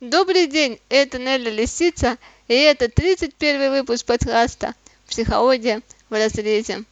Добрый 0.00 0.48
день, 0.48 0.80
это 0.88 1.20
Нелли 1.20 1.50
Лисица, 1.50 2.18
и 2.48 2.54
это 2.54 2.88
31 2.88 3.70
выпуск 3.70 4.04
подкаста 4.04 4.74
«Психология 5.06 5.82
в 6.10 6.14
разрезе». 6.14 6.82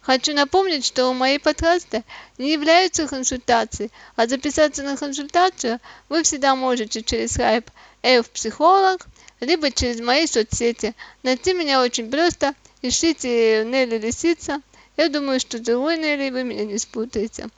Хочу 0.00 0.32
напомнить, 0.32 0.86
что 0.86 1.12
мои 1.12 1.38
подкасты 1.38 2.04
не 2.38 2.52
являются 2.52 3.08
консультацией, 3.08 3.90
а 4.14 4.28
записаться 4.28 4.84
на 4.84 4.96
консультацию 4.96 5.80
вы 6.08 6.22
всегда 6.22 6.54
можете 6.54 7.02
через 7.02 7.32
скайп 7.32 7.68
F-психолог, 8.04 9.04
либо 9.40 9.72
через 9.72 10.00
мои 10.00 10.28
соцсети. 10.28 10.94
Найти 11.24 11.52
меня 11.52 11.82
очень 11.82 12.08
просто, 12.08 12.54
ищите 12.80 13.64
Нелли 13.64 13.98
Лисица. 13.98 14.62
Я 14.96 15.08
думаю, 15.08 15.40
что 15.40 15.58
другой 15.58 15.98
Нелли 15.98 16.30
вы 16.30 16.44
меня 16.44 16.64
не 16.64 16.78
спутаете. 16.78 17.48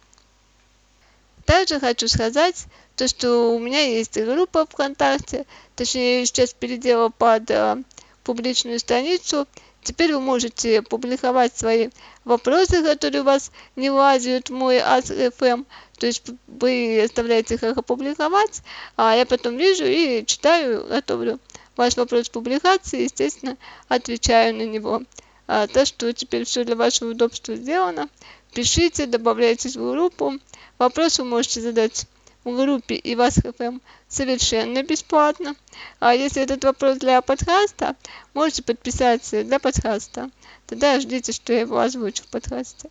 Также 1.44 1.78
хочу 1.78 2.08
сказать, 2.08 2.66
то, 2.98 3.06
что 3.06 3.54
у 3.54 3.60
меня 3.60 3.80
есть 3.80 4.20
группа 4.20 4.66
ВКонтакте, 4.66 5.46
точнее, 5.76 6.26
сейчас 6.26 6.52
переделала 6.52 7.10
под 7.10 7.48
э, 7.48 7.76
публичную 8.24 8.80
страницу. 8.80 9.46
Теперь 9.84 10.12
вы 10.12 10.20
можете 10.20 10.82
публиковать 10.82 11.56
свои 11.56 11.90
вопросы, 12.24 12.82
которые 12.82 13.20
у 13.20 13.24
вас 13.24 13.52
не 13.76 13.90
влазят 13.90 14.50
в 14.50 14.52
мой 14.52 14.80
АСФМ. 14.80 15.62
То 16.00 16.06
есть 16.06 16.24
вы 16.48 17.00
оставляете 17.00 17.54
их 17.54 17.62
опубликовать, 17.62 18.62
а 18.96 19.14
я 19.14 19.24
потом 19.26 19.56
вижу 19.56 19.84
и 19.84 20.26
читаю, 20.26 20.84
готовлю 20.88 21.38
ваш 21.76 21.96
вопрос 21.96 22.28
публикации, 22.28 23.04
естественно, 23.04 23.56
отвечаю 23.86 24.56
на 24.56 24.66
него. 24.66 25.02
А, 25.46 25.68
то, 25.68 25.86
что 25.86 26.12
теперь 26.12 26.44
все 26.44 26.64
для 26.64 26.74
вашего 26.74 27.12
удобства 27.12 27.54
сделано. 27.54 28.08
Пишите, 28.52 29.06
добавляйтесь 29.06 29.76
в 29.76 29.88
группу. 29.88 30.34
Вопрос 30.78 31.20
вы 31.20 31.26
можете 31.26 31.60
задать 31.60 32.08
в 32.44 32.56
группе 32.56 32.94
и 32.94 33.14
вас 33.14 33.34
ХФМ 33.34 33.78
совершенно 34.08 34.82
бесплатно. 34.82 35.54
А 36.00 36.14
если 36.14 36.42
этот 36.42 36.64
вопрос 36.64 36.98
для 36.98 37.20
подкаста, 37.20 37.96
можете 38.34 38.62
подписаться 38.62 39.44
для 39.44 39.58
подкаста. 39.58 40.30
Тогда 40.66 41.00
ждите, 41.00 41.32
что 41.32 41.52
я 41.52 41.60
его 41.60 41.78
озвучу 41.78 42.22
в 42.24 42.28
подкасте. 42.28 42.90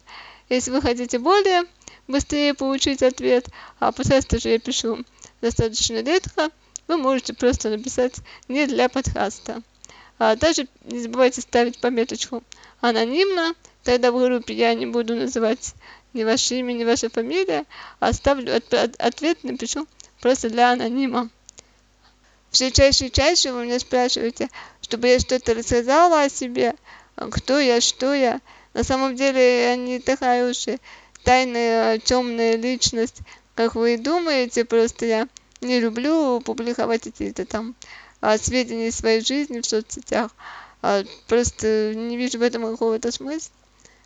Если 0.49 0.71
вы 0.71 0.81
хотите 0.81 1.19
более 1.19 1.63
быстрее 2.07 2.53
получить 2.53 3.03
ответ, 3.03 3.47
а 3.79 3.91
подкаст 3.91 4.39
же 4.39 4.49
я 4.49 4.59
пишу 4.59 5.03
достаточно 5.41 6.01
редко, 6.01 6.49
вы 6.87 6.97
можете 6.97 7.33
просто 7.33 7.69
написать 7.69 8.15
не 8.47 8.65
для 8.65 8.89
подкаста. 8.89 9.61
А 10.19 10.35
также 10.35 10.67
не 10.85 10.99
забывайте 10.99 11.41
ставить 11.41 11.79
пометочку 11.79 12.43
анонимно, 12.81 13.53
тогда 13.83 14.11
в 14.11 14.19
группе 14.19 14.53
я 14.53 14.73
не 14.73 14.85
буду 14.85 15.15
называть 15.15 15.75
ни 16.17 16.23
ваше 16.23 16.55
имя, 16.55 16.73
ни 16.73 16.83
ваша 16.83 17.09
фамилия, 17.09 17.65
оставлю 17.99 18.57
от, 18.57 18.73
от, 18.73 18.95
ответ, 18.99 19.43
напишу 19.43 19.87
просто 20.19 20.49
для 20.49 20.71
анонима. 20.71 21.29
Все 22.51 22.71
чаще 22.71 23.07
и 23.07 23.11
чаще 23.11 23.51
вы 23.51 23.65
меня 23.65 23.79
спрашиваете, 23.79 24.49
чтобы 24.81 25.07
я 25.07 25.19
что-то 25.19 25.53
рассказала 25.53 26.23
о 26.23 26.29
себе, 26.29 26.73
кто 27.31 27.59
я, 27.59 27.81
что 27.81 28.13
я. 28.13 28.41
На 28.73 28.83
самом 28.83 29.15
деле 29.15 29.63
я 29.69 29.75
не 29.75 29.99
такая 29.99 30.49
уж 30.49 30.67
и 30.67 30.79
тайная, 31.23 31.99
темная 31.99 32.55
личность, 32.55 33.19
как 33.55 33.75
вы 33.75 33.97
думаете, 33.97 34.65
просто 34.65 35.05
я 35.05 35.27
не 35.61 35.79
люблю 35.79 36.39
публиковать 36.41 37.03
какие-то 37.03 37.45
там 37.45 37.75
а, 38.21 38.37
сведения 38.37 38.87
из 38.87 38.97
своей 38.97 39.21
жизни 39.21 39.61
в 39.61 39.65
соцсетях. 39.65 40.31
А, 40.81 41.03
просто 41.27 41.93
не 41.95 42.17
вижу 42.17 42.39
в 42.39 42.43
этом 42.43 42.63
какого-то 42.63 43.11
смысла 43.11 43.51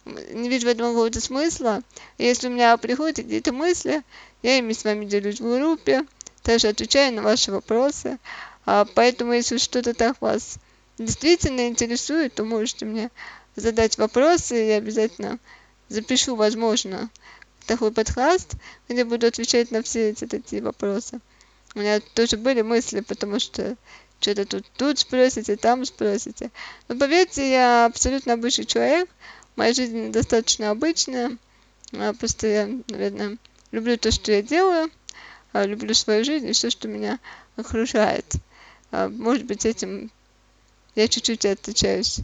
не 0.06 0.50
вижу 0.50 0.68
в 0.68 0.70
этом 0.70 0.88
какого-то 0.88 1.22
смысла. 1.22 1.84
Если 2.18 2.48
у 2.48 2.52
меня 2.52 2.76
приходят 2.78 3.18
какие-то 3.18 3.54
мысли, 3.54 4.04
я 4.42 4.58
ими 4.58 4.74
с 4.74 4.84
вами 4.84 5.06
делюсь 5.06 5.40
в 5.40 5.58
группе, 5.58 6.06
также 6.44 6.68
отвечаю 6.68 7.14
на 7.14 7.22
ваши 7.22 7.52
вопросы. 7.52 8.18
А, 8.66 8.86
поэтому, 8.96 9.34
если 9.34 9.58
что-то 9.58 9.94
так 9.94 10.20
вас 10.22 10.58
действительно 10.98 11.68
интересует, 11.68 12.36
то 12.36 12.44
можете 12.44 12.86
мне 12.86 13.10
задать 13.56 13.98
вопросы, 13.98 14.64
и 14.64 14.68
я 14.70 14.78
обязательно 14.78 15.40
запишу, 15.90 16.36
возможно, 16.36 17.10
такой 17.66 17.92
подкаст, 17.92 18.54
где 18.88 19.04
буду 19.04 19.28
отвечать 19.28 19.72
на 19.72 19.84
все 19.84 20.10
эти 20.10 20.26
такие 20.26 20.62
вопросы. 20.62 21.20
У 21.76 21.80
меня 21.80 22.00
тоже 22.00 22.38
были 22.38 22.62
мысли, 22.62 23.02
потому 23.02 23.40
что 23.40 23.76
что-то 24.20 24.46
тут, 24.46 24.66
тут 24.78 25.00
спросите, 25.00 25.56
там 25.56 25.86
спросите. 25.86 26.52
Но 26.88 26.96
поверьте, 26.96 27.50
я 27.50 27.86
абсолютно 27.86 28.34
обычный 28.34 28.66
человек, 28.66 29.10
моя 29.56 29.74
жизнь 29.74 30.12
достаточно 30.12 30.72
обычная. 30.72 31.38
А, 31.94 32.14
просто 32.14 32.48
я, 32.48 32.70
наверное, 32.88 33.38
люблю 33.72 33.98
то, 33.98 34.12
что 34.12 34.32
я 34.32 34.42
делаю, 34.42 34.90
а, 35.54 35.66
люблю 35.66 35.94
свою 35.94 36.24
жизнь 36.24 36.48
и 36.48 36.54
все, 36.54 36.70
что 36.70 36.88
меня 36.88 37.20
окружает. 37.56 38.26
А, 38.92 39.10
может 39.10 39.46
быть, 39.46 39.66
этим 39.66 40.12
я 40.96 41.08
чуть-чуть 41.08 41.46
отличаюсь 41.46 42.20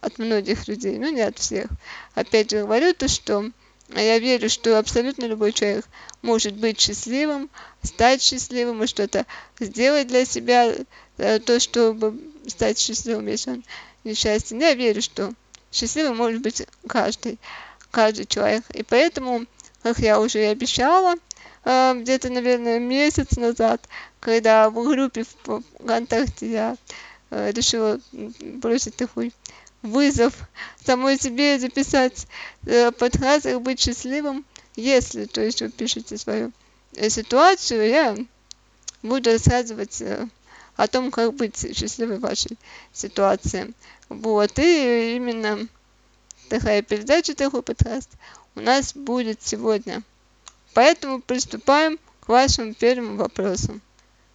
от 0.00 0.18
многих 0.18 0.68
людей, 0.68 0.98
но 0.98 1.08
не 1.08 1.22
от 1.22 1.38
всех. 1.38 1.68
Опять 2.14 2.50
же 2.50 2.60
говорю 2.60 2.92
то, 2.94 3.08
что 3.08 3.50
я 3.88 4.18
верю, 4.18 4.48
что 4.48 4.78
абсолютно 4.78 5.24
любой 5.24 5.52
человек 5.52 5.86
может 6.22 6.54
быть 6.54 6.80
счастливым, 6.80 7.50
стать 7.82 8.22
счастливым 8.22 8.82
и 8.82 8.86
что-то 8.86 9.26
сделать 9.58 10.08
для 10.08 10.24
себя, 10.24 10.74
э, 11.18 11.38
то, 11.38 11.60
чтобы 11.60 12.18
стать 12.46 12.78
счастливым, 12.78 13.26
если 13.26 13.52
он 13.52 13.64
несчастен. 14.04 14.60
Я 14.60 14.74
верю, 14.74 15.02
что 15.02 15.32
счастливым 15.74 16.16
может 16.16 16.40
быть 16.40 16.66
каждый, 16.86 17.38
каждый 17.90 18.26
человек. 18.26 18.64
И 18.72 18.82
поэтому, 18.82 19.44
как 19.82 19.98
я 19.98 20.20
уже 20.20 20.42
и 20.42 20.46
обещала, 20.46 21.14
э, 21.64 21.94
где-то, 22.00 22.30
наверное, 22.30 22.78
месяц 22.78 23.36
назад, 23.36 23.82
когда 24.20 24.70
в 24.70 24.74
группе 24.74 25.24
в 25.24 25.62
ВКонтакте 25.80 26.50
я 26.50 26.76
э, 27.30 27.50
решила 27.50 28.00
бросить 28.12 28.96
такой 28.96 29.32
вызов 29.82 30.34
самой 30.84 31.18
себе 31.18 31.58
записать 31.58 32.26
э, 32.66 32.92
подкаст 32.92 33.44
как 33.44 33.60
быть 33.60 33.80
счастливым, 33.80 34.44
если, 34.76 35.26
то 35.26 35.40
есть 35.40 35.60
вы 35.60 35.70
пишете 35.70 36.16
свою 36.16 36.52
ситуацию, 37.08 37.88
я 37.88 38.16
буду 39.02 39.32
рассказывать 39.32 40.02
о 40.76 40.88
том, 40.88 41.10
как 41.10 41.34
быть 41.34 41.56
счастливой 41.76 42.18
в 42.18 42.22
вашей 42.22 42.56
ситуации. 42.92 43.72
Вот, 44.08 44.58
и 44.58 45.16
именно 45.16 45.66
такая 46.48 46.82
передача, 46.82 47.34
такой 47.34 47.62
подкаст 47.62 48.10
у 48.54 48.60
нас 48.60 48.94
будет 48.94 49.42
сегодня. 49.42 50.02
Поэтому 50.74 51.20
приступаем 51.20 51.98
к 52.20 52.28
вашему 52.28 52.74
первому 52.74 53.16
вопросу. 53.16 53.80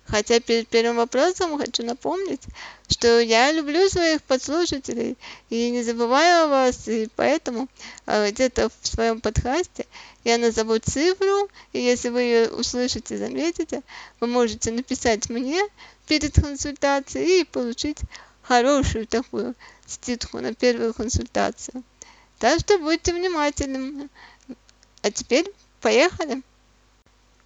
Хотя 0.10 0.40
перед 0.40 0.68
первым 0.68 0.96
вопросом 0.96 1.58
хочу 1.60 1.84
напомнить, 1.84 2.42
что 2.90 3.20
я 3.20 3.52
люблю 3.52 3.88
своих 3.90 4.24
подслушателей 4.24 5.18
и 5.52 5.70
не 5.70 5.84
забываю 5.84 6.46
о 6.46 6.48
вас, 6.48 6.88
и 6.88 7.08
поэтому 7.16 7.68
э, 8.08 8.32
где-то 8.32 8.70
в 8.82 8.88
своем 8.88 9.22
подкасте 9.22 9.86
я 10.24 10.40
назову 10.40 10.80
цифру, 10.80 11.50
и 11.74 11.80
если 11.80 12.10
вы 12.10 12.22
ее 12.22 12.50
услышите, 12.50 13.18
заметите, 13.18 13.84
вы 14.20 14.28
можете 14.28 14.72
написать 14.72 15.30
мне 15.30 15.62
перед 16.10 16.34
консультацией 16.34 17.42
и 17.42 17.46
получить 17.46 18.00
хорошую 18.42 19.06
такую 19.06 19.54
скидку 19.86 20.40
на 20.40 20.56
первую 20.56 20.94
консультацию. 20.94 21.84
Так 22.40 22.60
что 22.60 22.80
будьте 22.80 23.14
внимательны. 23.14 24.10
А 25.04 25.12
теперь 25.12 25.46
поехали. 25.82 26.42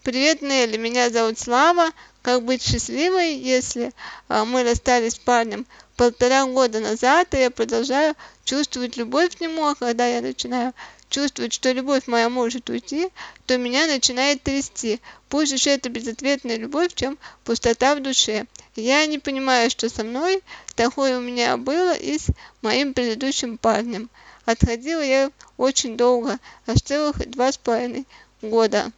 Привет, 0.02 0.42
Нелли, 0.42 0.78
меня 0.78 1.10
зовут 1.10 1.38
Слава. 1.40 1.92
Как 2.22 2.44
быть 2.44 2.64
счастливой, 2.64 3.36
если 3.36 3.92
а, 4.30 4.46
мы 4.46 4.64
расстались 4.64 5.16
с 5.16 5.20
парнем 5.20 5.66
полтора 5.98 6.46
года 6.46 6.80
назад, 6.80 7.34
и 7.34 7.40
я 7.40 7.52
продолжаю 7.52 8.16
чувствовать 8.46 8.96
любовь 8.96 9.36
к 9.36 9.42
нему, 9.42 9.68
а 9.68 9.76
когда 9.76 10.08
я 10.08 10.22
начинаю 10.22 10.74
чувствовать, 11.14 11.54
что 11.54 11.72
любовь 11.72 12.08
моя 12.08 12.28
может 12.28 12.70
уйти, 12.70 13.10
то 13.46 13.56
меня 13.58 13.86
начинает 13.86 14.42
трясти. 14.42 15.00
Пусть 15.30 15.54
уж 15.54 15.68
это 15.68 15.90
безответная 15.90 16.58
любовь, 16.58 16.94
чем 16.96 17.20
пустота 17.44 17.96
в 17.96 18.02
душе. 18.02 18.48
Я 18.76 19.06
не 19.06 19.20
понимаю, 19.20 19.70
что 19.70 19.90
со 19.90 20.04
мной. 20.04 20.42
Такое 20.76 21.18
у 21.18 21.22
меня 21.22 21.56
было 21.58 21.94
и 21.94 22.18
с 22.18 22.28
моим 22.64 22.96
предыдущим 22.96 23.60
парнем. 23.60 24.10
Отходила 24.46 25.02
я 25.02 25.32
очень 25.58 25.96
долго, 25.96 26.40
аж 26.66 26.82
целых 26.82 27.30
два 27.30 27.52
с 27.52 27.58
половиной 27.58 28.06
года. 28.42 28.92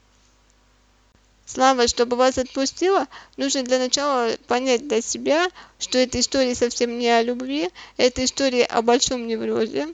Слава, 1.45 1.87
чтобы 1.87 2.15
вас 2.15 2.39
отпустила, 2.39 3.07
нужно 3.37 3.61
для 3.61 3.77
начала 3.77 4.31
понять 4.47 4.87
для 4.87 5.01
себя, 5.01 5.47
что 5.77 5.99
эта 5.99 6.19
история 6.19 6.55
совсем 6.55 6.97
не 6.97 7.07
о 7.07 7.21
любви, 7.21 7.69
это 7.97 8.25
история 8.25 8.65
о 8.65 8.81
большом 8.81 9.27
неврозе, 9.27 9.93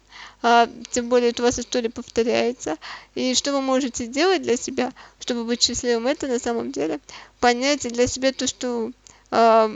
тем 0.89 1.09
более 1.09 1.33
у 1.37 1.41
вас 1.41 1.59
история 1.59 1.89
повторяется. 1.89 2.77
И 3.15 3.35
что 3.35 3.51
вы 3.51 3.61
можете 3.61 4.05
сделать 4.05 4.41
для 4.41 4.57
себя, 4.57 4.91
чтобы 5.19 5.43
быть 5.43 5.61
счастливым, 5.61 6.07
это 6.07 6.27
на 6.27 6.39
самом 6.39 6.71
деле 6.71 6.99
понять 7.39 7.87
для 7.87 8.07
себя 8.07 8.31
то, 8.31 8.47
что 8.47 8.91
а, 9.29 9.69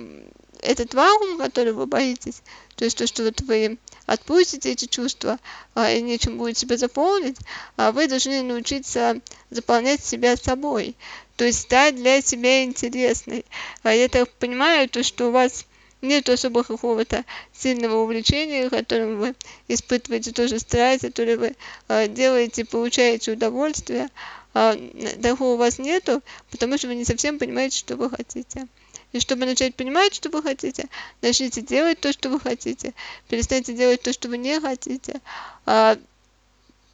этот 0.61 0.93
вакуум, 0.93 1.37
который 1.37 1.73
вы 1.73 1.85
боитесь, 1.85 2.41
то 2.75 2.85
есть 2.85 2.97
то, 2.97 3.05
что 3.05 3.23
вот 3.23 3.41
вы 3.41 3.77
отпустите 4.07 4.71
эти 4.71 4.85
чувства 4.85 5.39
а, 5.75 5.91
и 5.91 6.01
нечем 6.01 6.37
будет 6.37 6.57
себя 6.57 6.77
заполнить, 6.77 7.37
а 7.77 7.91
вы 7.91 8.07
должны 8.07 8.41
научиться 8.41 9.21
заполнять 9.51 10.03
себя 10.03 10.35
собой. 10.35 10.95
то 11.35 11.45
есть 11.45 11.61
стать 11.61 11.95
для 11.95 12.21
себя 12.21 12.63
интересной. 12.63 13.45
А 13.83 13.93
я 13.93 14.07
так 14.07 14.29
понимаю, 14.33 14.89
то, 14.89 15.03
что 15.03 15.27
у 15.27 15.31
вас 15.31 15.65
нет 16.01 16.29
особо 16.29 16.63
какого-то 16.63 17.25
сильного 17.53 17.97
увлечения, 17.97 18.69
которым 18.69 19.19
вы 19.19 19.35
испытываете 19.67 20.31
тоже 20.31 20.59
страсть, 20.59 21.01
который 21.01 21.37
вы 21.37 21.55
э, 21.87 22.07
делаете, 22.07 22.65
получаете 22.65 23.31
удовольствие, 23.31 24.09
э, 24.53 25.17
такого 25.21 25.53
у 25.53 25.57
вас 25.57 25.79
нету, 25.79 26.21
потому 26.51 26.77
что 26.77 26.87
вы 26.87 26.95
не 26.95 27.05
совсем 27.05 27.39
понимаете, 27.39 27.77
что 27.77 27.95
вы 27.95 28.09
хотите. 28.09 28.67
И 29.11 29.19
чтобы 29.19 29.45
начать 29.45 29.75
понимать, 29.75 30.13
что 30.13 30.29
вы 30.29 30.43
хотите, 30.43 30.89
начните 31.21 31.61
делать 31.61 31.99
то, 32.01 32.11
что 32.11 32.29
вы 32.29 32.39
хотите. 32.39 32.93
Перестаньте 33.29 33.73
делать 33.73 34.01
то, 34.01 34.11
что 34.11 34.27
вы 34.27 34.37
не 34.37 34.59
хотите. 34.59 35.21
А, 35.65 35.97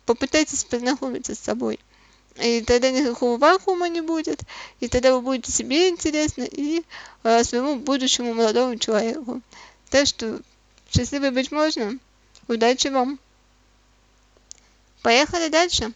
попытайтесь 0.06 0.64
познакомиться 0.64 1.34
с 1.34 1.40
собой. 1.40 1.80
И 2.38 2.62
тогда 2.62 2.92
никакого 2.92 3.38
вакуума 3.38 3.90
не 3.90 4.02
будет, 4.02 4.42
и 4.80 4.88
тогда 4.88 5.14
вы 5.14 5.22
будете 5.22 5.52
себе 5.52 5.90
интересны 5.90 6.48
и 6.50 6.84
а, 7.24 7.44
своему 7.44 7.76
будущему 7.76 8.34
молодому 8.34 8.78
человеку. 8.78 9.42
Так 9.90 10.08
что 10.08 10.40
счастливой 10.92 11.32
быть 11.32 11.52
можно. 11.52 11.98
Удачи 12.48 12.88
вам. 12.88 13.20
Поехали 15.02 15.50
дальше. 15.50 15.92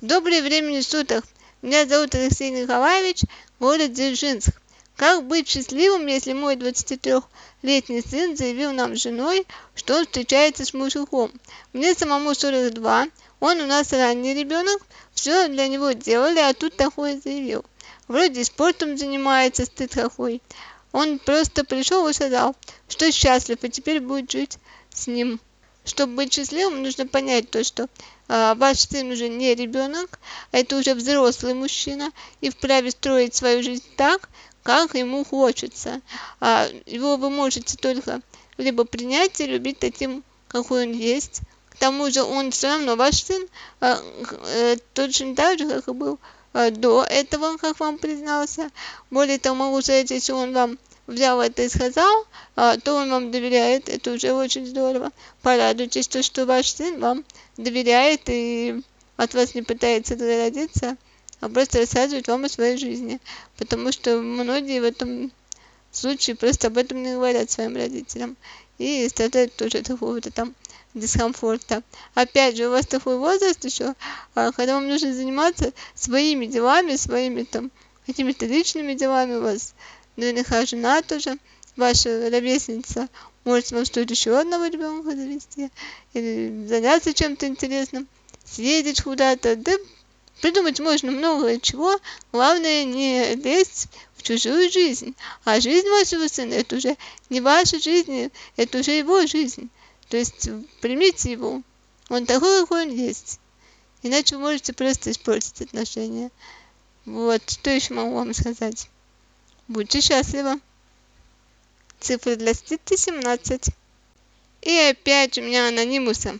Доброе 0.00 0.42
времени 0.42 0.80
суток. 0.80 1.24
Меня 1.62 1.86
зовут 1.86 2.14
Алексей 2.14 2.50
Николаевич, 2.50 3.22
город 3.58 3.92
Дзержинск. 3.92 4.50
Как 4.96 5.24
быть 5.24 5.48
счастливым, 5.48 6.06
если 6.06 6.34
мой 6.34 6.54
23-летний 6.54 8.02
сын 8.02 8.36
заявил 8.36 8.72
нам 8.72 8.94
с 8.94 9.00
женой, 9.02 9.46
что 9.74 9.96
он 9.96 10.04
встречается 10.04 10.64
с 10.64 10.72
мужиком? 10.72 11.32
Мне 11.72 11.94
самому 11.94 12.34
42, 12.34 13.08
он 13.44 13.60
у 13.60 13.66
нас 13.66 13.92
ранний 13.92 14.32
ребенок, 14.32 14.80
все 15.12 15.48
для 15.48 15.68
него 15.68 15.92
делали, 15.92 16.38
а 16.38 16.54
тут 16.54 16.76
такое 16.76 17.20
заявил. 17.20 17.62
Вроде 18.08 18.42
спортом 18.42 18.96
занимается, 18.96 19.66
стыд 19.66 19.92
какой. 19.92 20.40
Он 20.92 21.18
просто 21.18 21.62
пришел 21.62 22.08
и 22.08 22.14
сказал, 22.14 22.56
что 22.88 23.12
счастлив, 23.12 23.62
и 23.62 23.68
теперь 23.68 24.00
будет 24.00 24.30
жить 24.30 24.56
с 24.88 25.08
ним. 25.08 25.40
Чтобы 25.84 26.14
быть 26.14 26.32
счастливым, 26.32 26.82
нужно 26.82 27.06
понять 27.06 27.50
то, 27.50 27.62
что 27.62 27.90
а, 28.28 28.54
ваш 28.54 28.78
сын 28.78 29.10
уже 29.10 29.28
не 29.28 29.54
ребенок, 29.54 30.18
а 30.50 30.56
это 30.56 30.78
уже 30.78 30.94
взрослый 30.94 31.52
мужчина 31.52 32.12
и 32.40 32.48
вправе 32.48 32.92
строить 32.92 33.34
свою 33.34 33.62
жизнь 33.62 33.84
так, 33.98 34.30
как 34.62 34.94
ему 34.94 35.22
хочется. 35.22 36.00
А 36.40 36.66
его 36.86 37.18
вы 37.18 37.28
можете 37.28 37.76
только 37.76 38.22
либо 38.56 38.84
принять 38.84 39.38
и 39.40 39.46
любить 39.46 39.80
таким, 39.80 40.24
какой 40.48 40.86
он 40.86 40.92
есть. 40.92 41.42
Тому 41.78 42.10
же 42.10 42.22
он 42.22 42.50
все 42.50 42.68
равно 42.68 42.96
ваш 42.96 43.22
сын 43.22 43.46
а, 43.80 44.00
э, 44.46 44.76
точно 44.92 45.34
так 45.34 45.58
же, 45.58 45.68
как 45.68 45.88
и 45.88 45.92
был 45.92 46.18
а, 46.52 46.70
до 46.70 47.04
этого, 47.04 47.56
как 47.56 47.80
вам 47.80 47.98
признался. 47.98 48.70
Более 49.10 49.38
того, 49.38 49.80
сказать, 49.82 50.10
если 50.10 50.32
он 50.32 50.52
вам 50.52 50.78
взял 51.06 51.40
это 51.40 51.62
и 51.62 51.68
сказал, 51.68 52.26
а, 52.56 52.76
то 52.78 52.94
он 52.94 53.10
вам 53.10 53.30
доверяет, 53.30 53.88
это 53.88 54.12
уже 54.12 54.32
очень 54.32 54.66
здорово. 54.66 55.10
Порадуйтесь, 55.42 56.08
то, 56.08 56.22
что 56.22 56.46
ваш 56.46 56.72
сын 56.72 57.00
вам 57.00 57.24
доверяет 57.56 58.22
и 58.26 58.82
от 59.16 59.34
вас 59.34 59.54
не 59.54 59.62
пытается 59.62 60.16
родиться 60.16 60.96
а 61.44 61.48
просто 61.50 61.80
рассказывают 61.80 62.26
вам 62.26 62.44
о 62.44 62.48
своей 62.48 62.78
жизни. 62.78 63.20
Потому 63.58 63.92
что 63.92 64.16
многие 64.16 64.80
в 64.80 64.84
этом 64.84 65.30
случае 65.92 66.36
просто 66.36 66.68
об 66.68 66.78
этом 66.78 67.02
не 67.02 67.12
говорят 67.12 67.50
своим 67.50 67.76
родителям. 67.76 68.38
И 68.78 69.06
страдают 69.10 69.54
тоже 69.54 69.78
от 69.78 69.88
какого-то 69.88 70.30
там 70.30 70.54
дискомфорта. 70.94 71.82
Опять 72.14 72.56
же, 72.56 72.68
у 72.68 72.70
вас 72.70 72.86
такой 72.86 73.18
возраст 73.18 73.64
еще, 73.64 73.94
а, 74.34 74.52
когда 74.52 74.74
вам 74.74 74.88
нужно 74.88 75.12
заниматься 75.12 75.72
своими 75.94 76.46
делами, 76.46 76.96
своими 76.96 77.42
там 77.42 77.70
какими-то 78.06 78.46
личными 78.46 78.94
делами 78.94 79.34
у 79.34 79.42
вас. 79.42 79.74
Наверняка 80.16 80.64
жена 80.64 81.02
тоже, 81.02 81.36
ваша 81.76 82.30
ровесница, 82.30 83.08
может 83.44 83.72
вам 83.72 83.84
стоит 83.84 84.10
еще 84.10 84.38
одного 84.38 84.66
ребенка 84.66 85.10
завести, 85.10 85.70
или 86.12 86.66
заняться 86.66 87.12
чем-то 87.12 87.46
интересным, 87.46 88.06
съездить 88.44 89.02
куда-то, 89.02 89.56
да 89.56 89.72
Придумать 90.40 90.80
можно 90.80 91.10
много 91.10 91.58
чего, 91.60 91.98
главное 92.32 92.84
не 92.84 93.34
лезть 93.36 93.88
в 94.16 94.22
чужую 94.22 94.70
жизнь. 94.70 95.14
А 95.44 95.60
жизнь 95.60 95.88
вашего 95.88 96.28
сына 96.28 96.54
это 96.54 96.76
уже 96.76 96.96
не 97.30 97.40
ваша 97.40 97.80
жизнь, 97.80 98.30
это 98.56 98.78
уже 98.78 98.90
его 98.90 99.26
жизнь. 99.26 99.70
То 100.14 100.18
есть 100.18 100.48
примите 100.80 101.32
его. 101.32 101.60
Он 102.08 102.24
такой, 102.24 102.60
какой 102.60 102.86
он 102.86 102.94
есть. 102.94 103.40
Иначе 104.04 104.36
вы 104.36 104.42
можете 104.42 104.72
просто 104.72 105.10
испортить 105.10 105.60
отношения. 105.60 106.30
Вот, 107.04 107.42
что 107.50 107.70
еще 107.70 107.94
могу 107.94 108.14
вам 108.14 108.32
сказать? 108.32 108.88
Будьте 109.66 110.00
счастливы. 110.00 110.60
Цифра 111.98 112.36
для 112.36 112.54
ститы 112.54 112.96
17. 112.96 113.70
И 114.62 114.78
опять 114.92 115.36
у 115.36 115.42
меня 115.42 115.66
анонимуса. 115.66 116.38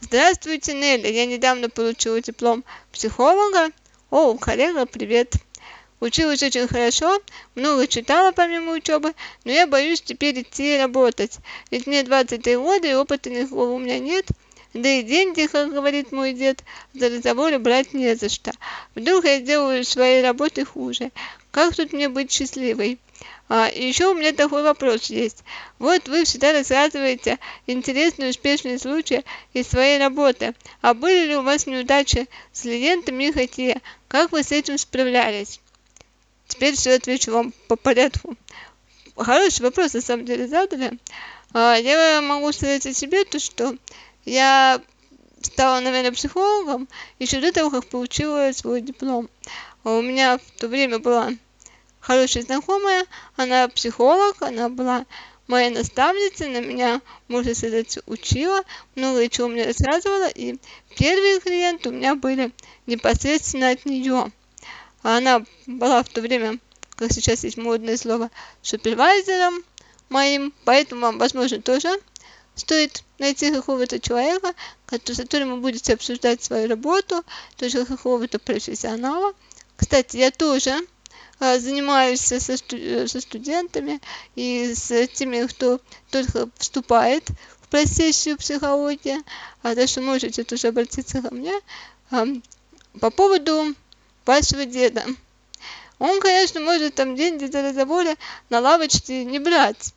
Здравствуйте, 0.00 0.72
Нелли. 0.72 1.08
Я 1.08 1.26
недавно 1.26 1.68
получила 1.68 2.20
диплом 2.20 2.62
психолога. 2.92 3.72
О, 4.10 4.36
коллега, 4.36 4.86
привет. 4.86 5.34
Училась 5.98 6.42
очень 6.42 6.68
хорошо, 6.68 7.20
много 7.54 7.86
читала 7.86 8.30
помимо 8.32 8.72
учебы, 8.72 9.14
но 9.44 9.52
я 9.52 9.66
боюсь 9.66 10.02
теперь 10.02 10.42
идти 10.42 10.76
работать. 10.76 11.38
Ведь 11.70 11.86
мне 11.86 12.02
23 12.02 12.56
года 12.56 12.86
и 12.86 12.94
опыта 12.94 13.30
никакого 13.30 13.70
у 13.70 13.78
меня 13.78 13.98
нет. 13.98 14.26
Да 14.74 14.90
и 14.90 15.02
деньги, 15.02 15.46
как 15.46 15.72
говорит 15.72 16.12
мой 16.12 16.34
дед, 16.34 16.62
за 16.92 17.08
разговоры 17.08 17.58
брать 17.58 17.94
не 17.94 18.14
за 18.14 18.28
что. 18.28 18.52
Вдруг 18.94 19.24
я 19.24 19.40
сделаю 19.40 19.84
своей 19.84 20.22
работы 20.22 20.66
хуже. 20.66 21.12
Как 21.50 21.74
тут 21.74 21.94
мне 21.94 22.10
быть 22.10 22.30
счастливой? 22.30 22.98
А, 23.48 23.70
еще 23.74 24.08
у 24.08 24.14
меня 24.14 24.32
такой 24.32 24.62
вопрос 24.62 25.06
есть. 25.06 25.44
Вот 25.78 26.08
вы 26.08 26.24
всегда 26.24 26.52
рассказываете 26.52 27.38
интересные 27.66 28.30
успешные 28.30 28.78
случаи 28.78 29.24
из 29.54 29.66
своей 29.68 29.98
работы. 29.98 30.54
А 30.82 30.92
были 30.92 31.28
ли 31.28 31.36
у 31.36 31.42
вас 31.42 31.66
неудачи 31.66 32.28
с 32.52 32.62
клиентами 32.62 33.28
и 33.28 33.32
какие? 33.32 33.80
Как 34.08 34.32
вы 34.32 34.42
с 34.42 34.52
этим 34.52 34.76
справлялись? 34.76 35.60
Теперь 36.48 36.74
все 36.74 36.94
отвечу 36.94 37.32
вам 37.32 37.52
по 37.68 37.76
порядку. 37.76 38.36
Хороший 39.16 39.62
вопрос 39.62 39.94
на 39.94 40.00
самом 40.00 40.26
деле 40.26 40.46
задали. 40.46 40.98
А, 41.52 41.76
я 41.76 42.20
могу 42.20 42.52
сказать 42.52 42.86
о 42.86 42.92
себе 42.92 43.24
то, 43.24 43.38
что 43.38 43.76
я 44.24 44.80
стала, 45.40 45.80
наверное, 45.80 46.12
психологом 46.12 46.88
еще 47.18 47.40
до 47.40 47.52
того, 47.52 47.70
как 47.70 47.86
получила 47.86 48.50
свой 48.52 48.80
диплом. 48.80 49.28
У 49.84 50.02
меня 50.02 50.38
в 50.38 50.60
то 50.60 50.68
время 50.68 50.98
была 50.98 51.30
хорошая 52.00 52.42
знакомая, 52.42 53.06
она 53.36 53.68
психолог, 53.68 54.42
она 54.42 54.68
была 54.68 55.06
моя 55.46 55.70
наставница, 55.70 56.48
на 56.48 56.60
меня, 56.60 57.00
можно 57.28 57.54
сказать, 57.54 57.98
учила, 58.06 58.62
много 58.94 59.28
чего 59.28 59.48
мне 59.48 59.64
рассказывала, 59.64 60.28
и 60.28 60.58
первые 60.96 61.40
клиенты 61.40 61.88
у 61.88 61.92
меня 61.92 62.14
были 62.14 62.52
непосредственно 62.86 63.70
от 63.70 63.86
нее. 63.86 64.32
Она 65.06 65.44
была 65.68 66.02
в 66.02 66.08
то 66.08 66.20
время, 66.20 66.58
как 66.96 67.12
сейчас 67.12 67.44
есть 67.44 67.56
модное 67.56 67.96
слово, 67.96 68.28
супервайзером 68.60 69.62
моим, 70.08 70.52
поэтому 70.64 71.02
вам, 71.02 71.18
возможно, 71.18 71.62
тоже 71.62 71.88
стоит 72.56 73.04
найти 73.20 73.52
какого-то 73.52 74.00
человека, 74.00 74.52
с 74.90 75.16
которым 75.16 75.54
вы 75.54 75.60
будете 75.60 75.94
обсуждать 75.94 76.42
свою 76.42 76.68
работу, 76.68 77.22
тоже 77.56 77.84
какого-то 77.84 78.40
профессионала. 78.40 79.32
Кстати, 79.76 80.16
я 80.16 80.32
тоже 80.32 80.74
а, 81.38 81.60
занимаюсь 81.60 82.22
со, 82.22 82.40
со 82.40 83.20
студентами 83.20 84.00
и 84.34 84.74
с 84.74 85.06
теми, 85.14 85.46
кто 85.46 85.80
только 86.10 86.48
вступает 86.56 87.28
в 87.62 87.68
профессию 87.68 88.38
психологии, 88.38 89.18
а 89.62 89.86
что 89.86 90.00
можете 90.00 90.42
тоже 90.42 90.66
обратиться 90.66 91.22
ко 91.22 91.32
мне 91.32 91.52
а, 92.10 92.26
по 93.00 93.10
поводу 93.10 93.76
вашего 94.26 94.64
деда. 94.66 95.04
Он, 95.98 96.20
конечно, 96.20 96.60
может 96.60 96.94
там 96.94 97.16
деньги 97.16 97.46
за 97.46 97.62
разговоры 97.62 98.16
на 98.50 98.60
лавочке 98.60 99.24
не 99.24 99.38
брать. 99.38 99.94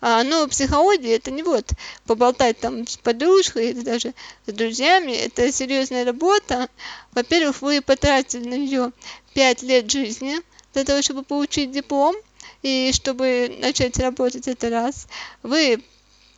А, 0.00 0.24
но 0.24 0.48
психология 0.48 1.16
это 1.16 1.30
не 1.30 1.42
вот 1.42 1.70
поболтать 2.06 2.58
там 2.58 2.86
с 2.86 2.96
подружкой 2.96 3.70
или 3.70 3.80
даже 3.80 4.14
с 4.46 4.52
друзьями, 4.52 5.12
это 5.12 5.52
серьезная 5.52 6.04
работа. 6.04 6.68
Во-первых, 7.12 7.60
вы 7.60 7.82
потратили 7.82 8.48
на 8.48 8.54
нее 8.54 8.92
пять 9.34 9.62
лет 9.62 9.90
жизни, 9.90 10.40
для 10.72 10.84
того, 10.84 11.02
чтобы 11.02 11.22
получить 11.22 11.70
диплом 11.70 12.16
и 12.62 12.90
чтобы 12.94 13.56
начать 13.60 13.98
работать 13.98 14.48
это 14.48 14.70
раз. 14.70 15.06
Вы 15.42 15.82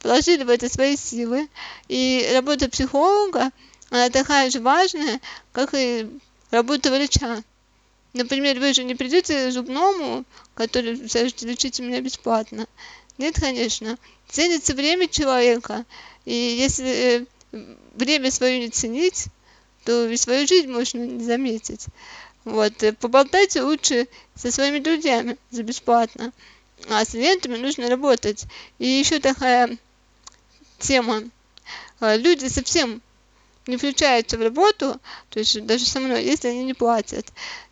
вложили 0.02 0.42
в 0.42 0.50
это 0.50 0.68
свои 0.68 0.96
силы, 0.96 1.48
и 1.88 2.28
работа 2.34 2.68
психолога, 2.68 3.50
она 3.90 4.10
такая 4.10 4.50
же 4.50 4.60
важная, 4.60 5.20
как 5.52 5.74
и 5.74 6.08
работа 6.52 6.90
врача. 6.90 7.42
Например, 8.12 8.60
вы 8.60 8.74
же 8.74 8.84
не 8.84 8.94
придете 8.94 9.50
зубному, 9.50 10.24
который 10.54 11.08
скажете, 11.08 11.46
лечите 11.46 11.82
меня 11.82 12.00
бесплатно. 12.00 12.68
Нет, 13.18 13.40
конечно. 13.40 13.98
Ценится 14.28 14.74
время 14.74 15.08
человека. 15.08 15.84
И 16.24 16.34
если 16.34 16.86
э, 16.86 17.26
время 17.94 18.30
свое 18.30 18.60
не 18.60 18.68
ценить, 18.68 19.26
то 19.84 20.08
и 20.08 20.16
свою 20.16 20.46
жизнь 20.46 20.70
можно 20.70 21.00
не 21.00 21.24
заметить. 21.24 21.86
Вот, 22.44 22.82
э, 22.82 22.92
поболтайте 22.92 23.62
лучше 23.62 24.08
со 24.34 24.52
своими 24.52 24.78
друзьями 24.78 25.38
за 25.50 25.62
бесплатно. 25.62 26.32
А 26.90 27.04
с 27.04 27.10
клиентами 27.10 27.56
нужно 27.56 27.88
работать. 27.88 28.44
И 28.78 28.86
еще 28.86 29.20
такая 29.20 29.78
тема. 30.78 31.22
А, 32.00 32.16
люди 32.16 32.46
совсем 32.46 33.00
не 33.66 33.76
включаются 33.76 34.36
в 34.36 34.42
работу, 34.42 35.00
то 35.30 35.38
есть 35.38 35.64
даже 35.66 35.84
со 35.84 36.00
мной, 36.00 36.24
если 36.24 36.48
они 36.48 36.64
не 36.64 36.74
платят. 36.74 37.26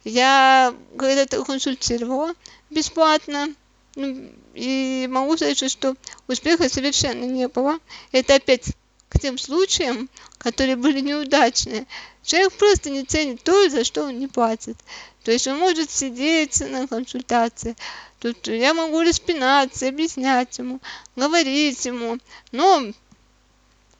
Я 0.05 0.75
когда-то 0.97 1.45
консультировала 1.45 2.35
бесплатно, 2.71 3.55
ну, 3.97 4.31
и 4.55 5.09
могу 5.11 5.37
сказать, 5.37 5.71
что 5.71 5.97
успеха 6.29 6.69
совершенно 6.69 7.25
не 7.25 7.49
было. 7.49 7.79
Это 8.13 8.35
опять 8.35 8.73
к 9.09 9.19
тем 9.19 9.37
случаям, 9.39 10.09
которые 10.39 10.77
были 10.77 11.01
неудачные. 11.01 11.87
Человек 12.23 12.53
просто 12.53 12.91
не 12.91 13.05
ценит 13.05 13.43
то, 13.43 13.69
за 13.69 13.85
что 13.85 14.05
он 14.05 14.19
не 14.19 14.29
платит. 14.29 14.77
То 15.25 15.33
есть 15.33 15.47
он 15.49 15.59
может 15.59 15.91
сидеть 15.91 16.61
на 16.61 16.87
консультации, 16.87 17.77
тут 18.21 18.47
я 18.47 18.73
могу 18.73 19.03
распинаться, 19.03 19.89
объяснять 19.89 20.57
ему, 20.59 20.81
говорить 21.17 21.85
ему, 21.85 22.19
но 22.53 22.93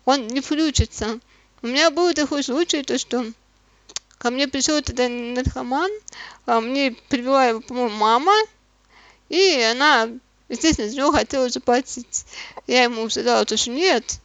он 0.05 0.27
не 0.29 0.41
включится. 0.41 1.21
У 1.63 1.67
меня 1.67 1.91
был 1.91 2.15
такой 2.15 2.43
случай, 2.43 2.83
то 2.83 2.97
что 2.97 3.23
ко 4.17 4.31
мне 4.31 4.49
пришел 4.49 4.81
тогда 4.81 5.09
наркоман, 5.09 5.91
а 6.47 6.61
мне 6.63 6.97
привела 7.11 7.49
его, 7.49 7.61
по-моему, 7.61 7.97
мама, 7.97 8.33
и 9.29 9.61
она, 9.61 10.09
естественно, 10.49 10.89
за 10.89 10.97
него 10.97 11.13
хотела 11.13 11.51
заплатить. 11.51 12.25
Я 12.67 12.85
ему 12.85 13.11
сказала, 13.11 13.45
то, 13.45 13.59
что 13.59 13.71
нет, 13.71 14.21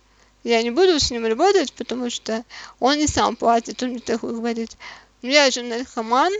я 0.45 0.63
не 0.63 0.71
буду 0.71 0.97
с 0.97 1.11
ним 1.11 1.25
работать, 1.25 1.73
потому 1.73 2.09
что 2.09 2.45
он 2.79 2.99
не 2.99 3.07
сам 3.07 3.35
платит, 3.35 3.83
он 3.83 3.89
мне 3.89 3.99
такой 3.99 4.33
говорит. 4.33 4.77
«Ну, 5.21 5.29
я 5.29 5.51
же 5.51 5.61
наркоман, 5.61 6.31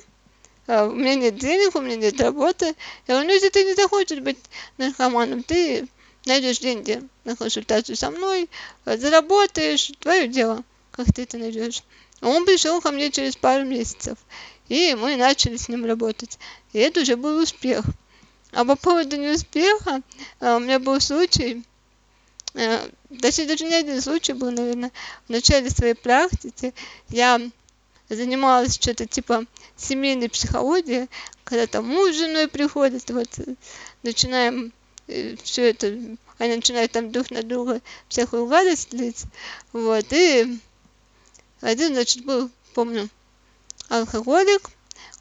а, 0.67 0.85
у 0.85 0.93
меня 0.93 1.15
нет 1.15 1.37
денег, 1.37 1.75
у 1.75 1.81
меня 1.81 1.97
нет 1.97 2.21
работы. 2.21 2.67
Я 3.07 3.15
говорю, 3.15 3.27
ну 3.27 3.33
если 3.33 3.49
ты 3.49 3.65
не 3.65 3.73
захочешь 3.73 4.19
быть 4.19 4.37
наркоманом, 4.77 5.43
ты 5.43 5.89
найдешь 6.25 6.59
деньги 6.59 7.01
на 7.25 7.35
консультацию 7.35 7.97
со 7.97 8.11
мной, 8.11 8.49
а, 8.85 8.95
заработаешь, 8.95 9.91
твое 9.99 10.29
дело 10.29 10.63
как 10.95 11.13
ты 11.13 11.23
это 11.23 11.37
найдешь. 11.37 11.83
Он 12.21 12.45
пришел 12.45 12.81
ко 12.81 12.91
мне 12.91 13.11
через 13.11 13.35
пару 13.35 13.65
месяцев, 13.65 14.17
и 14.69 14.95
мы 14.95 15.17
начали 15.17 15.57
с 15.57 15.67
ним 15.67 15.85
работать. 15.85 16.39
И 16.73 16.79
это 16.79 17.01
уже 17.01 17.17
был 17.17 17.41
успех. 17.41 17.83
А 18.51 18.63
по 18.63 18.75
поводу 18.75 19.17
неуспеха, 19.17 20.01
а, 20.39 20.55
у 20.55 20.59
меня 20.59 20.79
был 20.79 21.01
случай, 21.01 21.63
а, 22.53 22.89
точнее 23.21 23.47
даже 23.47 23.65
не 23.65 23.75
один 23.75 24.01
случай 24.01 24.31
был, 24.31 24.51
наверное, 24.51 24.91
в 25.27 25.29
начале 25.29 25.69
своей 25.69 25.93
практики. 25.93 26.73
Я 27.09 27.41
занималась 28.07 28.75
что-то 28.75 29.05
типа 29.05 29.45
семейной 29.75 30.29
психологии, 30.29 31.09
когда 31.43 31.67
там 31.67 31.87
муж 31.87 32.13
с 32.13 32.19
женой 32.19 32.47
приходит, 32.47 33.09
вот 33.09 33.27
начинаем 34.03 34.71
э, 35.07 35.35
все 35.43 35.71
это, 35.71 35.87
они 36.37 36.55
начинают 36.55 36.91
там 36.91 37.11
друг 37.11 37.31
на 37.31 37.43
друга 37.43 37.81
всякую 38.07 38.47
гадость 38.47 38.93
лить, 38.93 39.23
вот, 39.73 40.05
и 40.11 40.59
один, 41.62 41.93
значит, 41.93 42.25
был, 42.25 42.50
помню, 42.74 43.09
алкоголик, 43.89 44.69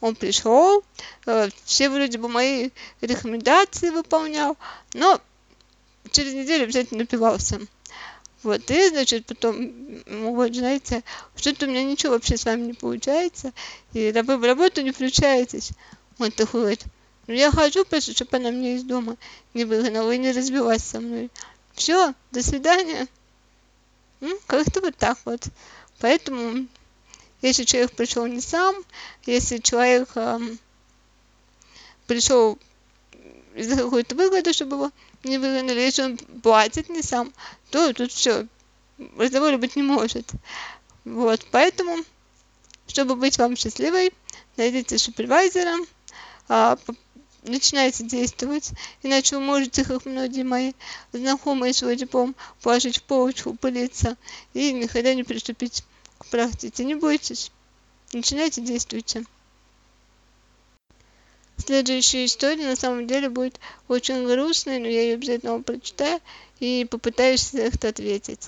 он 0.00 0.14
пришел, 0.14 0.84
э, 1.26 1.48
все 1.64 1.88
вроде 1.88 2.18
бы 2.18 2.28
мои 2.28 2.70
рекомендации 3.00 3.90
выполнял, 3.90 4.56
но 4.92 5.20
через 6.10 6.34
неделю 6.34 6.64
обязательно 6.64 7.00
напивался. 7.00 7.60
Вот, 8.42 8.70
и, 8.70 8.88
значит, 8.90 9.24
потом, 9.24 9.72
вот, 10.06 10.54
знаете, 10.54 11.02
что-то 11.34 11.64
у 11.64 11.68
меня 11.70 11.82
ничего 11.82 12.12
вообще 12.12 12.36
с 12.36 12.44
вами 12.44 12.66
не 12.66 12.72
получается, 12.74 13.52
и 13.94 14.12
вы 14.12 14.36
в 14.36 14.44
работу 14.44 14.82
не 14.82 14.92
включаетесь. 14.92 15.70
Он 16.18 16.30
такой 16.30 16.60
говорит, 16.60 16.84
ну 17.26 17.32
я 17.32 17.50
хочу 17.50 17.84
просто, 17.86 18.12
чтобы 18.12 18.36
она 18.36 18.50
мне 18.50 18.76
из 18.76 18.82
дома 18.82 19.16
не 19.54 19.64
выгнала 19.64 20.10
и 20.10 20.18
не 20.18 20.32
разбилась 20.32 20.84
со 20.84 21.00
мной. 21.00 21.30
Все, 21.72 22.12
до 22.32 22.42
свидания. 22.42 23.08
Как-то 24.46 24.80
вот 24.80 24.96
так 24.96 25.18
вот. 25.24 25.48
Поэтому, 26.00 26.66
если 27.42 27.64
человек 27.64 27.92
пришел 27.92 28.26
не 28.26 28.40
сам, 28.40 28.76
если 29.26 29.58
человек 29.58 30.08
э, 30.14 30.38
пришел 32.06 32.58
из-за 33.54 33.76
какой-то 33.76 34.14
выгоды, 34.14 34.52
чтобы 34.52 34.76
его 34.76 34.92
не 35.22 35.38
выгнали, 35.38 35.80
если 35.80 36.02
он 36.02 36.16
платит 36.16 36.88
не 36.88 37.02
сам, 37.02 37.32
то 37.70 37.92
тут 37.92 38.12
все, 38.12 38.46
разговора 39.16 39.56
быть 39.58 39.76
не 39.76 39.82
может. 39.82 40.30
Вот, 41.04 41.46
поэтому, 41.50 41.98
чтобы 42.86 43.16
быть 43.16 43.38
вам 43.38 43.56
счастливой, 43.56 44.12
найдите 44.56 44.98
супервайзера, 44.98 45.76
а, 46.48 46.78
начинайте 47.44 48.04
действовать, 48.04 48.72
иначе 49.02 49.36
вы 49.36 49.42
можете, 49.42 49.84
как 49.84 50.06
многие 50.06 50.42
мои 50.42 50.72
знакомые, 51.12 51.72
свой 51.72 51.96
диплом 51.96 52.34
положить 52.62 52.98
в 52.98 53.02
полочку, 53.02 53.54
пылиться 53.54 54.16
и 54.52 54.72
никогда 54.72 55.14
не 55.14 55.24
приступить 55.24 55.84
к 56.18 56.26
практике. 56.26 56.84
Не 56.84 56.94
бойтесь, 56.94 57.52
начинайте, 58.12 58.60
действуйте. 58.60 59.24
Следующая 61.56 62.24
история 62.24 62.66
на 62.66 62.76
самом 62.76 63.06
деле 63.06 63.28
будет 63.28 63.60
очень 63.88 64.26
грустной, 64.26 64.80
но 64.80 64.88
я 64.88 65.02
ее 65.02 65.14
обязательно 65.14 65.52
вам 65.52 65.62
прочитаю 65.62 66.20
и 66.60 66.86
попытаюсь 66.90 67.50
как-то 67.50 67.88
ответить. 67.88 68.46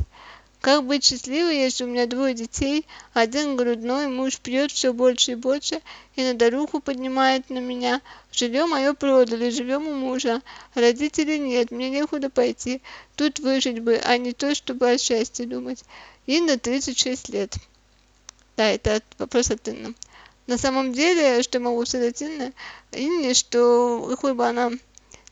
Как 0.60 0.84
быть 0.84 1.04
счастливой, 1.04 1.56
если 1.56 1.84
у 1.84 1.86
меня 1.86 2.06
двое 2.06 2.34
детей, 2.34 2.86
один 3.12 3.56
грудной, 3.56 4.08
муж 4.08 4.38
пьет 4.38 4.72
все 4.72 4.92
больше 4.92 5.32
и 5.32 5.34
больше, 5.36 5.80
и 6.16 6.22
надо 6.22 6.50
руку 6.50 6.80
поднимает 6.80 7.50
на 7.50 7.58
меня. 7.58 8.00
Жилье 8.32 8.66
мое 8.66 8.92
продали, 8.94 9.50
живем 9.50 9.86
у 9.86 9.94
мужа. 9.94 10.42
Родителей 10.74 11.38
нет, 11.38 11.70
мне 11.70 11.90
некуда 11.90 12.30
пойти. 12.30 12.82
Тут 13.14 13.38
выжить 13.38 13.80
бы, 13.80 14.00
а 14.04 14.16
не 14.18 14.32
то, 14.32 14.54
чтобы 14.54 14.90
о 14.90 14.98
счастье 14.98 15.46
думать. 15.46 15.84
Инна, 16.26 16.58
36 16.58 17.28
лет. 17.28 17.54
Да, 18.56 18.68
это 18.68 19.02
вопрос 19.18 19.50
от 19.50 19.68
Инны. 19.68 19.94
На 20.46 20.58
самом 20.58 20.92
деле, 20.92 21.42
что 21.42 21.60
могу 21.60 21.84
сказать 21.84 22.22
Инне, 22.22 22.52
Инне, 22.92 23.34
что 23.34 24.06
какой 24.08 24.34
бы 24.34 24.46
она 24.46 24.70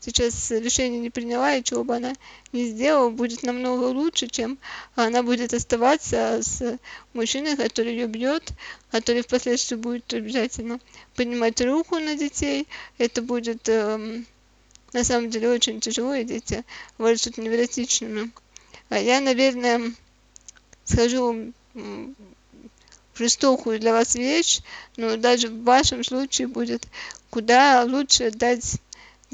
сейчас 0.05 0.51
решение 0.51 0.99
не 0.99 1.09
приняла 1.09 1.55
и 1.55 1.63
чего 1.63 1.83
бы 1.83 1.95
она 1.95 2.13
не 2.51 2.67
сделала, 2.67 3.09
будет 3.09 3.41
намного 3.43 3.85
лучше, 3.85 4.27
чем 4.27 4.59
она 4.95 5.23
будет 5.23 5.53
оставаться 5.53 6.41
с 6.43 6.77
мужчиной, 7.13 7.57
который 7.57 7.93
ее 7.93 8.07
бьет, 8.07 8.51
который 8.91 9.23
впоследствии 9.23 9.75
будет 9.75 10.13
обязательно 10.13 10.79
поднимать 11.15 11.59
руку 11.61 11.97
на 11.97 12.15
детей. 12.15 12.67
Это 12.99 13.21
будет 13.21 13.67
э, 13.67 14.23
на 14.93 15.03
самом 15.03 15.29
деле 15.29 15.49
очень 15.49 15.79
тяжело, 15.79 16.13
и 16.13 16.23
дети 16.23 16.63
вырастут 16.99 17.37
невротичными. 17.37 18.31
А 18.89 18.99
я, 18.99 19.19
наверное, 19.19 19.91
схожу 20.83 21.51
в 21.73 23.17
жестокую 23.17 23.79
для 23.79 23.91
вас 23.91 24.13
вещь, 24.15 24.61
но 24.97 25.17
даже 25.17 25.47
в 25.47 25.63
вашем 25.63 26.03
случае 26.03 26.47
будет 26.47 26.85
куда 27.31 27.83
лучше 27.83 28.31
дать 28.31 28.77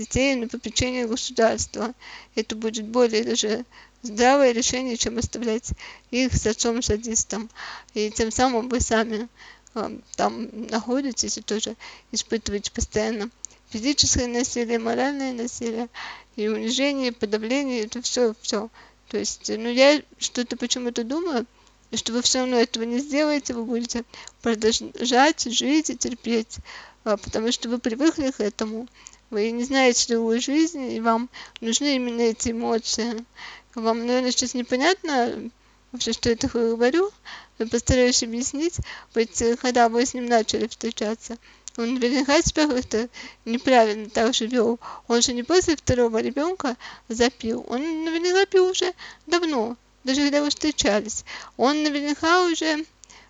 детей 0.01 0.35
на 0.35 0.47
попечение 0.47 1.07
государства. 1.07 1.93
Это 2.35 2.55
будет 2.55 2.85
более 2.85 3.23
даже 3.23 3.65
здравое 4.01 4.51
решение, 4.51 4.97
чем 4.97 5.17
оставлять 5.17 5.71
их 6.09 6.33
с 6.33 6.45
отцом-садистом. 6.47 7.49
И 7.93 8.09
тем 8.11 8.31
самым 8.31 8.69
вы 8.69 8.79
сами 8.79 9.27
э, 9.75 9.99
там 10.15 10.67
находитесь 10.69 11.37
и 11.37 11.41
тоже 11.41 11.75
испытываете 12.11 12.71
постоянно 12.71 13.29
физическое 13.69 14.27
насилие, 14.27 14.79
моральное 14.79 15.33
насилие, 15.33 15.87
и 16.35 16.47
унижение, 16.47 17.09
и 17.09 17.11
подавление, 17.11 17.85
это 17.85 18.01
все, 18.01 18.33
все. 18.41 18.69
То 19.09 19.17
есть, 19.17 19.49
ну 19.49 19.69
я 19.69 20.01
что-то 20.17 20.57
почему-то 20.57 21.03
думаю, 21.03 21.45
что 21.93 22.13
вы 22.13 22.21
все 22.21 22.39
равно 22.39 22.57
этого 22.57 22.83
не 22.83 22.99
сделаете, 22.99 23.53
вы 23.53 23.65
будете 23.65 24.03
продолжать 24.41 25.43
жить 25.43 25.89
и 25.89 25.97
терпеть, 25.97 26.57
а, 27.03 27.17
потому 27.17 27.51
что 27.51 27.69
вы 27.69 27.79
привыкли 27.79 28.31
к 28.31 28.39
этому 28.39 28.87
вы 29.31 29.49
не 29.51 29.63
знаете 29.63 30.13
другую 30.13 30.39
жизнь, 30.39 30.91
и 30.91 30.99
вам 30.99 31.29
нужны 31.61 31.95
именно 31.95 32.21
эти 32.21 32.51
эмоции. 32.51 33.25
Вам, 33.73 34.05
наверное, 34.05 34.31
сейчас 34.31 34.53
непонятно 34.53 35.49
вообще, 35.91 36.13
что 36.13 36.29
я 36.29 36.35
такое 36.35 36.71
говорю, 36.71 37.09
но 37.57 37.67
постараюсь 37.67 38.23
объяснить, 38.23 38.77
ведь 39.15 39.41
когда 39.61 39.89
вы 39.89 40.05
с 40.05 40.13
ним 40.13 40.25
начали 40.27 40.67
встречаться, 40.67 41.37
он 41.77 41.93
наверняка 41.93 42.41
себя 42.41 42.67
как-то 42.67 43.07
неправильно 43.45 44.09
так 44.09 44.33
же 44.33 44.45
вел. 44.45 44.79
Он 45.07 45.21
же 45.21 45.33
не 45.33 45.43
после 45.43 45.77
второго 45.77 46.17
ребенка 46.17 46.75
запил. 47.07 47.65
Он 47.69 48.03
наверняка 48.03 48.45
пил 48.45 48.67
уже 48.67 48.93
давно, 49.25 49.77
даже 50.03 50.21
когда 50.21 50.41
вы 50.41 50.49
встречались. 50.49 51.23
Он 51.55 51.83
наверняка 51.83 52.45
уже 52.45 52.85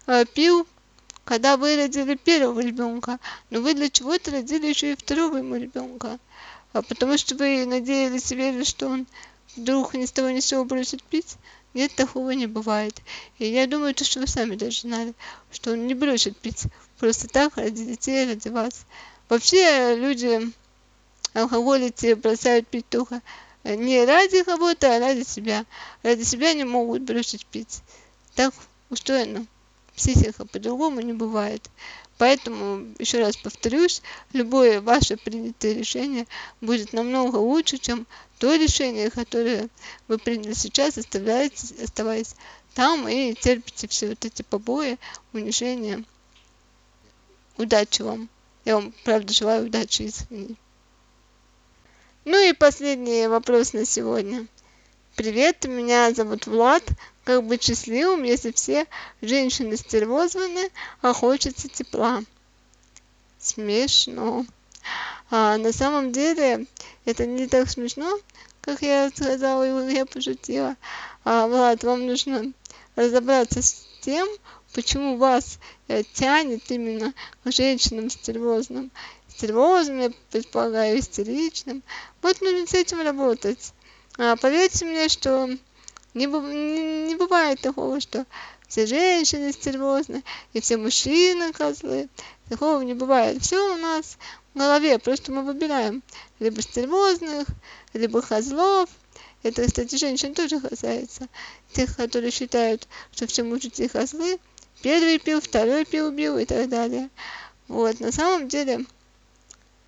э, 0.07 0.25
пил 0.33 0.65
когда 1.23 1.57
вы 1.57 1.75
родили 1.75 2.15
первого 2.15 2.59
ребенка, 2.59 3.19
но 3.49 3.61
вы 3.61 3.73
для 3.73 3.89
чего-то 3.89 4.31
родили 4.31 4.67
еще 4.67 4.93
и 4.93 4.95
второго 4.95 5.37
ему 5.37 5.55
ребенка. 5.55 6.19
А 6.73 6.81
потому 6.81 7.17
что 7.17 7.35
вы 7.35 7.65
надеялись 7.65 8.31
и 8.31 8.35
верили, 8.35 8.63
что 8.63 8.87
он 8.87 9.07
вдруг 9.55 9.93
ни 9.93 10.05
с 10.05 10.11
того 10.11 10.29
ни 10.29 10.39
с 10.39 10.45
сего 10.45 10.65
бросит 10.65 11.03
пить. 11.03 11.35
Нет, 11.73 11.93
такого 11.95 12.31
не 12.31 12.47
бывает. 12.47 13.01
И 13.39 13.47
я 13.47 13.67
думаю, 13.67 13.95
то, 13.95 14.03
что 14.03 14.19
вы 14.19 14.27
сами 14.27 14.55
даже 14.55 14.81
знали, 14.81 15.13
что 15.51 15.71
он 15.71 15.87
не 15.87 15.93
бросит 15.93 16.37
пить 16.37 16.63
просто 16.99 17.27
так 17.27 17.55
ради 17.57 17.85
детей, 17.85 18.27
ради 18.27 18.49
вас. 18.49 18.85
Вообще 19.29 19.95
люди, 19.95 20.51
алкоголики 21.33 22.13
бросают 22.13 22.67
пить 22.67 22.87
только 22.89 23.21
не 23.63 24.05
ради 24.05 24.43
кого-то, 24.43 24.95
а 24.95 24.99
ради 24.99 25.23
себя. 25.23 25.65
Ради 26.03 26.23
себя 26.23 26.53
не 26.53 26.63
могут 26.63 27.03
бросить 27.03 27.45
пить. 27.45 27.81
Так 28.35 28.53
устроено. 28.89 29.45
Психика 30.01 30.47
по-другому 30.47 30.99
не 31.01 31.13
бывает. 31.13 31.69
Поэтому, 32.17 32.87
еще 32.97 33.19
раз 33.19 33.37
повторюсь, 33.37 34.01
любое 34.33 34.81
ваше 34.81 35.15
принятое 35.15 35.73
решение 35.73 36.25
будет 36.59 36.91
намного 36.91 37.35
лучше, 37.35 37.77
чем 37.77 38.07
то 38.39 38.55
решение, 38.55 39.11
которое 39.11 39.69
вы 40.07 40.17
приняли 40.17 40.53
сейчас, 40.53 40.97
оставаясь 40.97 42.35
там 42.73 43.07
и 43.07 43.35
терпите 43.35 43.87
все 43.87 44.09
вот 44.09 44.25
эти 44.25 44.41
побои, 44.41 44.97
унижения. 45.33 46.03
Удачи 47.57 48.01
вам. 48.01 48.27
Я 48.65 48.77
вам, 48.77 48.95
правда, 49.03 49.31
желаю 49.31 49.67
удачи 49.67 50.11
и 50.31 50.55
Ну 52.25 52.49
и 52.49 52.53
последний 52.53 53.27
вопрос 53.27 53.73
на 53.73 53.85
сегодня. 53.85 54.47
Привет, 55.15 55.65
меня 55.65 56.11
зовут 56.11 56.47
Влад. 56.47 56.83
Как 57.23 57.43
быть 57.43 57.63
счастливым, 57.63 58.23
если 58.23 58.51
все 58.51 58.87
женщины 59.21 59.77
стервозваны, 59.77 60.69
а 61.01 61.13
хочется 61.13 61.67
тепла? 61.67 62.23
Смешно. 63.37 64.45
А 65.29 65.57
на 65.57 65.71
самом 65.71 66.11
деле 66.11 66.65
это 67.05 67.25
не 67.25 67.47
так 67.47 67.69
смешно, 67.69 68.19
как 68.61 68.81
я 68.81 69.09
сказала, 69.09 69.89
я 69.89 70.05
пошутила. 70.05 70.75
А, 71.23 71.47
Влад, 71.47 71.83
вам 71.83 72.07
нужно 72.07 72.51
разобраться 72.95 73.61
с 73.61 73.85
тем, 74.01 74.27
почему 74.73 75.17
вас 75.17 75.59
э, 75.87 76.03
тянет 76.13 76.69
именно 76.71 77.13
к 77.43 77.51
женщинам 77.51 78.09
стервозным. 78.09 78.91
Стервозным, 79.27 80.01
я 80.01 80.11
предполагаю, 80.31 80.99
истеричным. 80.99 81.83
Вот 82.21 82.41
нужно 82.41 82.67
с 82.67 82.73
этим 82.73 83.01
работать. 83.01 83.73
А, 84.17 84.35
поверьте 84.35 84.85
мне, 84.85 85.07
что 85.07 85.49
не, 86.13 86.25
не, 86.25 87.15
бывает 87.15 87.61
такого, 87.61 87.99
что 87.99 88.25
все 88.67 88.85
женщины 88.85 89.51
стервозны 89.53 90.23
и 90.53 90.61
все 90.61 90.77
мужчины 90.77 91.53
козлы. 91.53 92.09
Такого 92.49 92.81
не 92.81 92.93
бывает. 92.93 93.41
Все 93.41 93.73
у 93.73 93.77
нас 93.77 94.17
в 94.53 94.57
голове, 94.57 94.99
просто 94.99 95.31
мы 95.31 95.43
выбираем 95.43 96.03
либо 96.39 96.61
стервозных, 96.61 97.47
либо 97.93 98.21
козлов. 98.21 98.89
Это, 99.43 99.65
кстати, 99.65 99.95
женщин 99.95 100.33
тоже 100.33 100.59
касается. 100.59 101.27
Тех, 101.73 101.95
которые 101.95 102.31
считают, 102.31 102.87
что 103.11 103.25
все 103.27 103.43
мужики 103.43 103.87
козлы. 103.87 104.39
Первый 104.81 105.19
пил, 105.19 105.39
второй 105.39 105.85
пил, 105.85 106.11
бил 106.11 106.37
и 106.37 106.45
так 106.45 106.67
далее. 106.69 107.09
Вот, 107.67 107.99
на 107.99 108.11
самом 108.11 108.47
деле, 108.49 108.85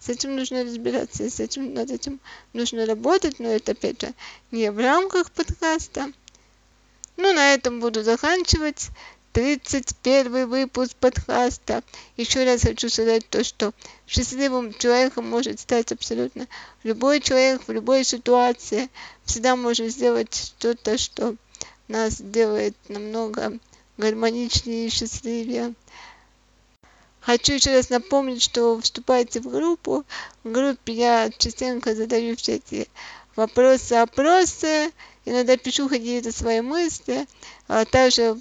с 0.04 0.10
этим 0.10 0.36
нужно 0.36 0.66
разбираться, 0.66 1.30
с 1.30 1.40
этим, 1.40 1.74
над 1.74 1.90
этим 1.90 2.20
нужно 2.52 2.86
работать, 2.86 3.40
но 3.40 3.48
это 3.48 3.72
опять 3.72 4.02
же 4.02 4.14
не 4.52 4.70
в 4.70 4.78
рамках 4.78 5.32
подкаста. 5.32 6.12
Ну, 7.16 7.32
на 7.32 7.54
этом 7.54 7.80
буду 7.80 8.04
заканчивать. 8.04 8.90
31 9.32 10.48
выпуск 10.48 10.96
подкаста. 11.00 11.84
Еще 12.18 12.44
раз 12.44 12.64
хочу 12.64 12.90
сказать 12.90 13.28
то, 13.30 13.46
что 13.46 13.74
счастливым 14.06 14.74
человеком 14.74 15.28
может 15.28 15.62
стать 15.62 15.92
абсолютно 15.94 16.48
любой 16.84 17.22
человек 17.22 17.62
в 17.66 17.72
любой 17.72 18.04
ситуации. 18.04 18.90
Всегда 19.24 19.56
можно 19.56 19.88
сделать 19.88 20.36
что-то, 20.36 20.98
что 20.98 21.36
нас 21.88 22.22
делает 22.22 22.76
намного 22.90 23.58
гармоничнее 23.98 24.88
и 24.88 24.90
счастливее. 24.90 25.74
Хочу 27.26 27.54
еще 27.54 27.74
раз 27.74 27.90
напомнить, 27.90 28.42
что 28.42 28.80
вступайте 28.82 29.40
в 29.40 29.48
группу. 29.50 30.04
В 30.44 30.52
группе 30.52 30.92
я 30.92 31.30
частенько 31.38 31.96
задаю 31.96 32.36
всякие 32.36 32.88
вопросы, 33.38 33.94
опросы. 33.94 34.92
Иногда 35.24 35.56
пишу 35.56 35.88
какие-то 35.88 36.34
свои 36.34 36.60
мысли. 36.60 37.26
А 37.70 37.86
также 37.86 38.38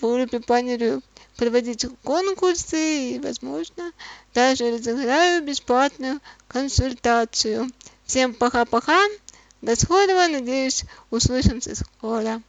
в 0.00 0.02
группе 0.02 0.40
планирую 0.40 1.02
проводить 1.36 1.86
конкурсы 2.04 3.14
и, 3.14 3.18
возможно, 3.18 3.90
даже 4.34 4.70
разыграю 4.70 5.42
бесплатную 5.42 6.20
консультацию. 6.46 7.70
Всем 8.04 8.34
пока-пока. 8.34 9.00
До 9.62 9.76
скорого. 9.76 10.28
Надеюсь, 10.28 10.84
услышимся 11.10 11.74
скоро. 11.74 12.42